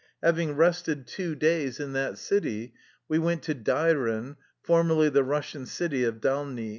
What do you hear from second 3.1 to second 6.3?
went to Dairen, for merly the Russian city of